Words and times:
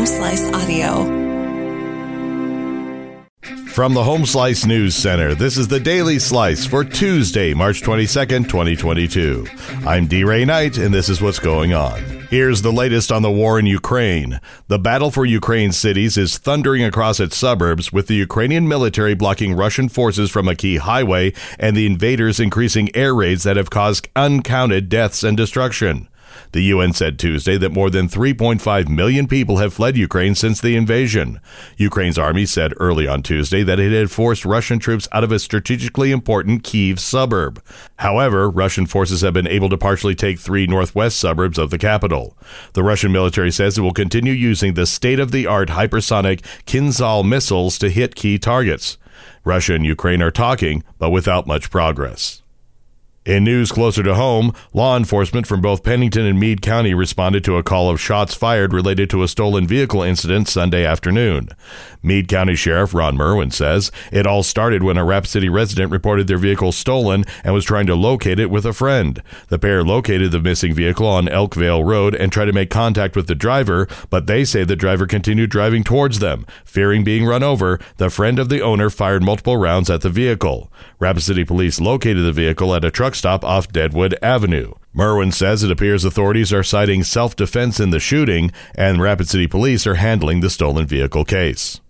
Home 0.00 0.06
Slice 0.06 0.50
Audio. 0.54 1.04
From 3.68 3.92
the 3.92 4.02
Home 4.02 4.24
Slice 4.24 4.64
News 4.64 4.94
Center, 4.94 5.34
this 5.34 5.58
is 5.58 5.68
the 5.68 5.78
Daily 5.78 6.18
Slice 6.18 6.64
for 6.64 6.84
Tuesday, 6.86 7.52
March 7.52 7.82
22nd, 7.82 8.48
2022. 8.48 9.46
I'm 9.86 10.06
D. 10.06 10.24
Ray 10.24 10.46
Knight, 10.46 10.78
and 10.78 10.94
this 10.94 11.10
is 11.10 11.20
what's 11.20 11.38
going 11.38 11.74
on. 11.74 12.00
Here's 12.30 12.62
the 12.62 12.72
latest 12.72 13.12
on 13.12 13.20
the 13.20 13.30
war 13.30 13.58
in 13.58 13.66
Ukraine. 13.66 14.40
The 14.68 14.78
battle 14.78 15.10
for 15.10 15.26
Ukraine's 15.26 15.76
cities 15.76 16.16
is 16.16 16.38
thundering 16.38 16.82
across 16.82 17.20
its 17.20 17.36
suburbs, 17.36 17.92
with 17.92 18.06
the 18.06 18.14
Ukrainian 18.14 18.66
military 18.66 19.14
blocking 19.14 19.52
Russian 19.52 19.90
forces 19.90 20.30
from 20.30 20.48
a 20.48 20.56
key 20.56 20.78
highway 20.78 21.34
and 21.58 21.76
the 21.76 21.84
invaders 21.84 22.40
increasing 22.40 22.88
air 22.96 23.14
raids 23.14 23.42
that 23.42 23.58
have 23.58 23.68
caused 23.68 24.08
uncounted 24.16 24.88
deaths 24.88 25.22
and 25.22 25.36
destruction. 25.36 26.08
The 26.52 26.62
UN 26.62 26.92
said 26.92 27.18
Tuesday 27.18 27.56
that 27.58 27.72
more 27.72 27.90
than 27.90 28.08
3.5 28.08 28.88
million 28.88 29.26
people 29.26 29.58
have 29.58 29.72
fled 29.72 29.96
Ukraine 29.96 30.34
since 30.34 30.60
the 30.60 30.76
invasion. 30.76 31.40
Ukraine's 31.76 32.18
army 32.18 32.46
said 32.46 32.74
early 32.78 33.06
on 33.06 33.22
Tuesday 33.22 33.62
that 33.62 33.80
it 33.80 33.92
had 33.92 34.10
forced 34.10 34.44
Russian 34.44 34.78
troops 34.78 35.08
out 35.12 35.24
of 35.24 35.32
a 35.32 35.38
strategically 35.38 36.10
important 36.10 36.64
Kiev 36.64 36.98
suburb. 36.98 37.62
However, 37.96 38.50
Russian 38.50 38.86
forces 38.86 39.20
have 39.20 39.34
been 39.34 39.46
able 39.46 39.68
to 39.68 39.78
partially 39.78 40.14
take 40.14 40.38
three 40.38 40.66
northwest 40.66 41.18
suburbs 41.18 41.58
of 41.58 41.70
the 41.70 41.78
capital. 41.78 42.36
The 42.72 42.82
Russian 42.82 43.12
military 43.12 43.50
says 43.50 43.78
it 43.78 43.82
will 43.82 43.92
continue 43.92 44.32
using 44.32 44.74
the 44.74 44.86
state 44.86 45.20
of 45.20 45.32
the 45.32 45.46
art 45.46 45.70
hypersonic 45.70 46.40
Kinzhal 46.66 47.26
missiles 47.26 47.78
to 47.78 47.90
hit 47.90 48.14
key 48.14 48.38
targets. 48.38 48.98
Russia 49.44 49.74
and 49.74 49.86
Ukraine 49.86 50.22
are 50.22 50.30
talking, 50.30 50.82
but 50.98 51.10
without 51.10 51.46
much 51.46 51.70
progress. 51.70 52.42
In 53.26 53.44
news 53.44 53.70
closer 53.70 54.02
to 54.02 54.14
home, 54.14 54.54
law 54.72 54.96
enforcement 54.96 55.46
from 55.46 55.60
both 55.60 55.84
Pennington 55.84 56.24
and 56.24 56.40
Meade 56.40 56.62
County 56.62 56.94
responded 56.94 57.44
to 57.44 57.58
a 57.58 57.62
call 57.62 57.90
of 57.90 58.00
shots 58.00 58.32
fired 58.32 58.72
related 58.72 59.10
to 59.10 59.22
a 59.22 59.28
stolen 59.28 59.66
vehicle 59.66 60.02
incident 60.02 60.48
Sunday 60.48 60.86
afternoon. 60.86 61.50
Meade 62.02 62.28
County 62.28 62.54
Sheriff 62.54 62.94
Ron 62.94 63.18
Merwin 63.18 63.50
says 63.50 63.92
it 64.10 64.26
all 64.26 64.42
started 64.42 64.82
when 64.82 64.96
a 64.96 65.04
Rapid 65.04 65.28
City 65.28 65.50
resident 65.50 65.92
reported 65.92 66.28
their 66.28 66.38
vehicle 66.38 66.72
stolen 66.72 67.26
and 67.44 67.52
was 67.52 67.66
trying 67.66 67.86
to 67.88 67.94
locate 67.94 68.40
it 68.40 68.50
with 68.50 68.64
a 68.64 68.72
friend. 68.72 69.22
The 69.48 69.58
pair 69.58 69.84
located 69.84 70.32
the 70.32 70.40
missing 70.40 70.72
vehicle 70.72 71.06
on 71.06 71.26
Elkvale 71.26 71.84
Road 71.84 72.14
and 72.14 72.32
tried 72.32 72.46
to 72.46 72.54
make 72.54 72.70
contact 72.70 73.16
with 73.16 73.26
the 73.26 73.34
driver, 73.34 73.86
but 74.08 74.28
they 74.28 74.46
say 74.46 74.64
the 74.64 74.76
driver 74.76 75.06
continued 75.06 75.50
driving 75.50 75.84
towards 75.84 76.20
them. 76.20 76.46
Fearing 76.64 77.04
being 77.04 77.26
run 77.26 77.42
over, 77.42 77.78
the 77.98 78.08
friend 78.08 78.38
of 78.38 78.48
the 78.48 78.62
owner 78.62 78.88
fired 78.88 79.22
multiple 79.22 79.58
rounds 79.58 79.90
at 79.90 80.00
the 80.00 80.08
vehicle. 80.08 80.72
Rapid 80.98 81.20
City 81.20 81.44
police 81.44 81.82
located 81.82 82.24
the 82.24 82.32
vehicle 82.32 82.74
at 82.74 82.82
a 82.82 82.90
truck 82.90 83.09
stop 83.14 83.44
off 83.44 83.72
Deadwood 83.72 84.16
Avenue. 84.22 84.74
Merwin 84.92 85.32
says 85.32 85.62
it 85.62 85.70
appears 85.70 86.04
authorities 86.04 86.52
are 86.52 86.62
citing 86.62 87.02
self 87.04 87.36
defense 87.36 87.78
in 87.78 87.90
the 87.90 88.00
shooting, 88.00 88.50
and 88.74 89.00
Rapid 89.00 89.28
City 89.28 89.46
police 89.46 89.86
are 89.86 89.94
handling 89.94 90.40
the 90.40 90.50
stolen 90.50 90.86
vehicle 90.86 91.24
case. 91.24 91.80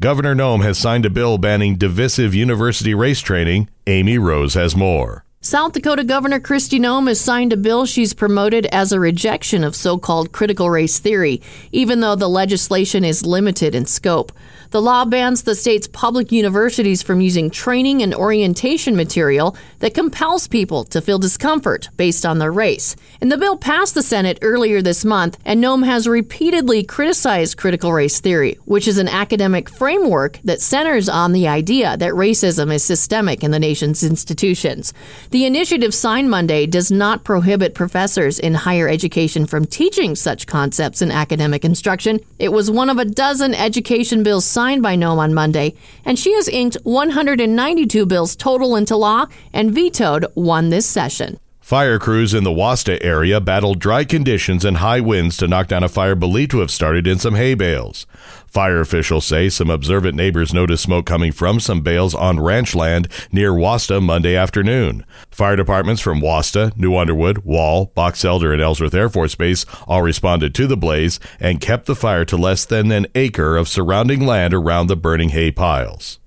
Governor 0.00 0.34
Noem 0.34 0.62
has 0.62 0.78
signed 0.78 1.04
a 1.04 1.10
bill 1.10 1.38
banning 1.38 1.76
divisive 1.76 2.34
university 2.34 2.94
race 2.94 3.20
training. 3.20 3.68
Amy 3.86 4.16
Rose 4.18 4.54
has 4.54 4.74
more. 4.74 5.24
South 5.42 5.72
Dakota 5.72 6.04
Governor 6.04 6.38
Kristi 6.38 6.78
Noem 6.78 7.08
has 7.08 7.18
signed 7.18 7.54
a 7.54 7.56
bill 7.56 7.86
she's 7.86 8.12
promoted 8.12 8.66
as 8.66 8.92
a 8.92 9.00
rejection 9.00 9.64
of 9.64 9.74
so 9.74 9.96
called 9.96 10.32
critical 10.32 10.68
race 10.68 10.98
theory, 10.98 11.40
even 11.72 12.00
though 12.00 12.14
the 12.14 12.28
legislation 12.28 13.04
is 13.04 13.24
limited 13.24 13.74
in 13.74 13.86
scope. 13.86 14.32
The 14.70 14.80
law 14.80 15.04
bans 15.04 15.42
the 15.42 15.56
state's 15.56 15.88
public 15.88 16.30
universities 16.30 17.02
from 17.02 17.20
using 17.20 17.50
training 17.50 18.04
and 18.04 18.14
orientation 18.14 18.94
material 18.94 19.56
that 19.80 19.94
compels 19.94 20.46
people 20.46 20.84
to 20.84 21.00
feel 21.00 21.18
discomfort 21.18 21.88
based 21.96 22.24
on 22.24 22.38
their 22.38 22.52
race. 22.52 22.94
And 23.20 23.32
the 23.32 23.36
bill 23.36 23.56
passed 23.56 23.96
the 23.96 24.02
Senate 24.02 24.38
earlier 24.42 24.80
this 24.80 25.04
month, 25.04 25.38
and 25.44 25.60
Noem 25.60 25.84
has 25.84 26.06
repeatedly 26.06 26.84
criticized 26.84 27.56
critical 27.56 27.92
race 27.92 28.20
theory, 28.20 28.58
which 28.64 28.86
is 28.86 28.98
an 28.98 29.08
academic 29.08 29.68
framework 29.68 30.38
that 30.44 30.60
centers 30.60 31.08
on 31.08 31.32
the 31.32 31.48
idea 31.48 31.96
that 31.96 32.12
racism 32.12 32.72
is 32.72 32.84
systemic 32.84 33.42
in 33.42 33.50
the 33.50 33.58
nation's 33.58 34.04
institutions. 34.04 34.94
The 35.30 35.46
initiative 35.46 35.94
signed 35.94 36.30
Monday 36.30 36.66
does 36.66 36.92
not 36.92 37.24
prohibit 37.24 37.74
professors 37.74 38.38
in 38.38 38.54
higher 38.54 38.88
education 38.88 39.46
from 39.46 39.64
teaching 39.66 40.14
such 40.14 40.46
concepts 40.46 41.02
in 41.02 41.10
academic 41.10 41.64
instruction. 41.64 42.20
It 42.38 42.52
was 42.52 42.70
one 42.70 42.88
of 42.88 42.98
a 42.98 43.04
dozen 43.04 43.52
education 43.52 44.22
bills 44.22 44.44
signed 44.60 44.82
by 44.82 44.94
Noem 44.94 45.16
on 45.16 45.32
Monday, 45.32 45.74
and 46.04 46.18
she 46.18 46.34
has 46.34 46.46
inked 46.46 46.76
192 46.82 48.04
bills 48.04 48.36
total 48.36 48.76
into 48.76 48.94
law 48.94 49.24
and 49.54 49.72
vetoed 49.72 50.26
one 50.34 50.68
this 50.68 50.84
session. 50.84 51.40
Fire 51.60 51.98
crews 51.98 52.34
in 52.34 52.44
the 52.44 52.52
Wasta 52.52 53.02
area 53.02 53.40
battled 53.40 53.78
dry 53.78 54.04
conditions 54.04 54.62
and 54.66 54.76
high 54.76 55.00
winds 55.00 55.38
to 55.38 55.48
knock 55.48 55.68
down 55.68 55.82
a 55.82 55.88
fire 55.88 56.14
believed 56.14 56.50
to 56.50 56.58
have 56.58 56.70
started 56.70 57.06
in 57.06 57.18
some 57.18 57.36
hay 57.36 57.54
bales. 57.54 58.06
Fire 58.50 58.80
officials 58.80 59.24
say 59.24 59.48
some 59.48 59.70
observant 59.70 60.16
neighbors 60.16 60.52
noticed 60.52 60.82
smoke 60.82 61.06
coming 61.06 61.30
from 61.30 61.60
some 61.60 61.82
bales 61.82 62.16
on 62.16 62.40
ranch 62.40 62.74
land 62.74 63.06
near 63.30 63.54
Wasta 63.54 64.00
Monday 64.00 64.34
afternoon. 64.34 65.04
Fire 65.30 65.54
departments 65.54 66.02
from 66.02 66.20
Wasta, 66.20 66.72
New 66.76 66.96
Underwood, 66.96 67.38
Wall, 67.38 67.86
Box 67.94 68.24
Elder, 68.24 68.52
and 68.52 68.60
Ellsworth 68.60 68.92
Air 68.92 69.08
Force 69.08 69.36
Base 69.36 69.64
all 69.86 70.02
responded 70.02 70.52
to 70.56 70.66
the 70.66 70.76
blaze 70.76 71.20
and 71.38 71.60
kept 71.60 71.86
the 71.86 71.94
fire 71.94 72.24
to 72.24 72.36
less 72.36 72.64
than 72.64 72.90
an 72.90 73.06
acre 73.14 73.56
of 73.56 73.68
surrounding 73.68 74.26
land 74.26 74.52
around 74.52 74.88
the 74.88 74.96
burning 74.96 75.28
hay 75.30 75.52
piles. 75.52 76.19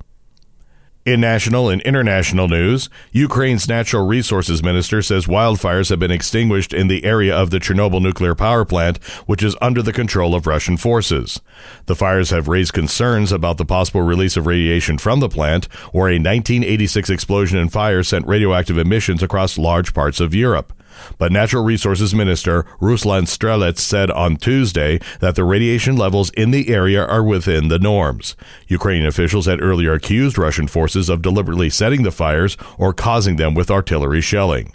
In 1.05 1.19
national 1.19 1.67
and 1.67 1.81
international 1.81 2.47
news, 2.47 2.89
Ukraine's 3.11 3.67
natural 3.67 4.07
resources 4.07 4.63
minister 4.63 5.01
says 5.01 5.25
wildfires 5.25 5.89
have 5.89 5.99
been 5.99 6.11
extinguished 6.11 6.73
in 6.73 6.87
the 6.87 7.03
area 7.03 7.35
of 7.35 7.49
the 7.49 7.59
Chernobyl 7.59 8.01
nuclear 8.01 8.33
power 8.35 8.63
plant, 8.63 9.03
which 9.25 9.43
is 9.43 9.57
under 9.61 9.81
the 9.81 9.91
control 9.91 10.33
of 10.33 10.47
Russian 10.47 10.77
forces. 10.77 11.41
The 11.87 11.95
fires 11.95 12.29
have 12.29 12.47
raised 12.47 12.71
concerns 12.71 13.33
about 13.33 13.57
the 13.57 13.65
possible 13.65 13.99
release 13.99 14.37
of 14.37 14.47
radiation 14.47 14.97
from 14.97 15.19
the 15.19 15.27
plant, 15.27 15.65
where 15.91 16.07
a 16.07 16.13
1986 16.13 17.09
explosion 17.09 17.57
and 17.57 17.69
fire 17.69 18.01
sent 18.01 18.25
radioactive 18.25 18.77
emissions 18.77 19.21
across 19.21 19.57
large 19.57 19.93
parts 19.93 20.21
of 20.21 20.33
Europe. 20.33 20.71
But 21.17 21.31
Natural 21.31 21.63
Resources 21.63 22.13
Minister 22.13 22.63
Ruslan 22.81 23.27
Strelets 23.27 23.79
said 23.79 24.11
on 24.11 24.37
Tuesday 24.37 24.99
that 25.19 25.35
the 25.35 25.43
radiation 25.43 25.97
levels 25.97 26.29
in 26.31 26.51
the 26.51 26.69
area 26.69 27.05
are 27.05 27.23
within 27.23 27.67
the 27.67 27.79
norms. 27.79 28.35
Ukrainian 28.67 29.07
officials 29.07 29.45
had 29.45 29.61
earlier 29.61 29.93
accused 29.93 30.37
Russian 30.37 30.67
forces 30.67 31.09
of 31.09 31.21
deliberately 31.21 31.69
setting 31.69 32.03
the 32.03 32.11
fires 32.11 32.57
or 32.77 32.93
causing 32.93 33.37
them 33.37 33.53
with 33.53 33.71
artillery 33.71 34.21
shelling. 34.21 34.73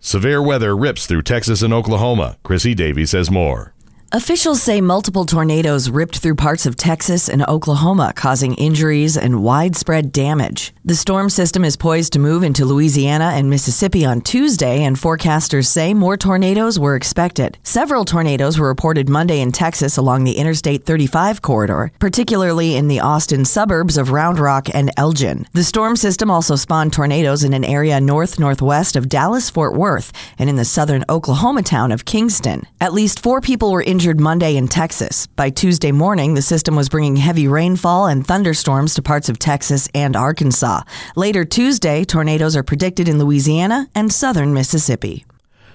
Severe 0.00 0.42
weather 0.42 0.76
rips 0.76 1.06
through 1.06 1.22
Texas 1.22 1.62
and 1.62 1.72
Oklahoma. 1.72 2.36
Chrissy 2.42 2.74
Davies 2.74 3.10
says 3.10 3.30
more. 3.30 3.72
Officials 4.14 4.60
say 4.60 4.82
multiple 4.82 5.24
tornadoes 5.24 5.88
ripped 5.88 6.18
through 6.18 6.34
parts 6.34 6.66
of 6.66 6.76
Texas 6.76 7.30
and 7.30 7.42
Oklahoma, 7.48 8.12
causing 8.14 8.52
injuries 8.56 9.16
and 9.16 9.42
widespread 9.42 10.12
damage. 10.12 10.74
The 10.84 10.94
storm 10.94 11.30
system 11.30 11.64
is 11.64 11.78
poised 11.78 12.12
to 12.12 12.18
move 12.18 12.42
into 12.42 12.66
Louisiana 12.66 13.30
and 13.32 13.48
Mississippi 13.48 14.04
on 14.04 14.20
Tuesday, 14.20 14.84
and 14.84 14.96
forecasters 14.96 15.66
say 15.66 15.94
more 15.94 16.18
tornadoes 16.18 16.78
were 16.78 16.94
expected. 16.94 17.56
Several 17.62 18.04
tornadoes 18.04 18.58
were 18.58 18.68
reported 18.68 19.08
Monday 19.08 19.40
in 19.40 19.50
Texas 19.50 19.96
along 19.96 20.24
the 20.24 20.36
Interstate 20.36 20.84
35 20.84 21.40
corridor, 21.40 21.90
particularly 21.98 22.76
in 22.76 22.88
the 22.88 23.00
Austin 23.00 23.46
suburbs 23.46 23.96
of 23.96 24.10
Round 24.10 24.38
Rock 24.38 24.68
and 24.74 24.90
Elgin. 24.98 25.46
The 25.54 25.64
storm 25.64 25.96
system 25.96 26.30
also 26.30 26.54
spawned 26.54 26.92
tornadoes 26.92 27.44
in 27.44 27.54
an 27.54 27.64
area 27.64 27.98
north 27.98 28.38
northwest 28.38 28.94
of 28.94 29.08
Dallas 29.08 29.48
Fort 29.48 29.72
Worth 29.72 30.12
and 30.38 30.50
in 30.50 30.56
the 30.56 30.66
southern 30.66 31.02
Oklahoma 31.08 31.62
town 31.62 31.90
of 31.90 32.04
Kingston. 32.04 32.66
At 32.78 32.92
least 32.92 33.18
four 33.18 33.40
people 33.40 33.72
were 33.72 33.80
injured 33.80 34.01
injured 34.02 34.18
Monday 34.18 34.56
in 34.56 34.66
Texas. 34.66 35.28
By 35.28 35.50
Tuesday 35.50 35.92
morning, 35.92 36.34
the 36.34 36.42
system 36.42 36.74
was 36.74 36.88
bringing 36.88 37.14
heavy 37.14 37.46
rainfall 37.46 38.06
and 38.06 38.26
thunderstorms 38.26 38.94
to 38.94 39.02
parts 39.02 39.28
of 39.28 39.38
Texas 39.38 39.88
and 39.94 40.16
Arkansas. 40.16 40.82
Later 41.14 41.44
Tuesday, 41.44 42.02
tornadoes 42.02 42.56
are 42.56 42.64
predicted 42.64 43.08
in 43.08 43.20
Louisiana 43.20 43.88
and 43.94 44.12
southern 44.12 44.52
Mississippi. 44.52 45.24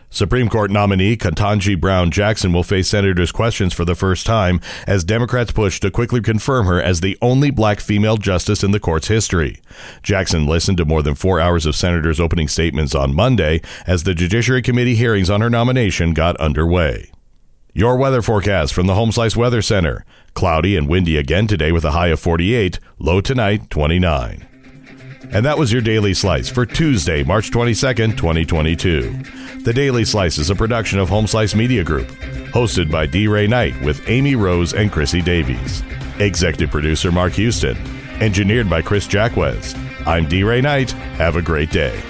Supreme 0.10 0.50
Court 0.50 0.72
nominee 0.72 1.16
Ketanji 1.16 1.80
Brown 1.80 2.12
Jackson 2.12 2.52
will 2.52 2.64
face 2.64 2.90
senators' 2.90 3.32
questions 3.32 3.74
for 3.74 3.86
the 3.86 3.96
first 3.96 4.26
time 4.26 4.60
as 4.86 5.06
Democrats 5.06 5.54
push 5.54 5.80
to 5.80 5.90
quickly 5.90 6.20
confirm 6.20 6.66
her 6.66 6.82
as 6.82 7.00
the 7.00 7.18
only 7.22 7.50
black 7.50 7.80
female 7.80 8.18
justice 8.18 8.62
in 8.62 8.72
the 8.72 8.80
court's 8.82 9.08
history. 9.08 9.62
Jackson 10.04 10.46
listened 10.46 10.80
to 10.80 10.86
more 10.86 11.02
than 11.02 11.16
four 11.16 11.40
hours 11.40 11.66
of 11.66 11.78
senators' 11.78 12.20
opening 12.20 12.50
statements 12.50 12.94
on 12.94 13.16
Monday 13.16 13.62
as 13.86 14.04
the 14.04 14.14
Judiciary 14.14 14.62
Committee 14.62 14.96
hearings 14.96 15.30
on 15.30 15.40
her 15.40 15.50
nomination 15.50 16.14
got 16.14 16.36
underway. 16.42 17.10
Your 17.78 17.96
weather 17.96 18.24
forecast 18.24 18.74
from 18.74 18.88
the 18.88 18.96
Home 18.96 19.12
Slice 19.12 19.36
Weather 19.36 19.62
Center. 19.62 20.04
Cloudy 20.34 20.76
and 20.76 20.90
windy 20.90 21.16
again 21.16 21.46
today 21.46 21.72
with 21.72 21.86
a 21.86 21.92
high 21.92 22.08
of 22.08 22.20
48, 22.20 22.80
low 22.98 23.22
tonight 23.22 23.70
29. 23.70 24.48
And 25.30 25.46
that 25.46 25.60
was 25.60 25.72
your 25.72 25.84
Daily 25.84 26.16
Slice 26.16 26.50
for 26.50 26.66
Tuesday, 26.66 27.24
March 27.24 27.52
22nd, 27.52 28.18
2022. 28.18 29.62
The 29.62 29.74
Daily 29.74 30.06
Slice 30.06 30.40
is 30.40 30.50
a 30.50 30.56
production 30.56 30.98
of 30.98 31.10
Home 31.10 31.28
Slice 31.28 31.54
Media 31.54 31.84
Group, 31.84 32.08
hosted 32.48 32.90
by 32.90 33.06
D. 33.06 33.28
Ray 33.28 33.46
Knight 33.46 33.80
with 33.84 34.10
Amy 34.10 34.34
Rose 34.34 34.74
and 34.74 34.92
Chrissy 34.92 35.22
Davies. 35.22 35.84
Executive 36.18 36.72
producer 36.72 37.12
Mark 37.12 37.34
Houston. 37.34 37.78
Engineered 38.20 38.68
by 38.68 38.82
Chris 38.82 39.08
Jackwez. 39.08 39.78
I'm 40.08 40.28
D. 40.28 40.42
Ray 40.42 40.62
Knight. 40.62 40.90
Have 41.20 41.36
a 41.36 41.44
great 41.44 41.70
day. 41.70 42.02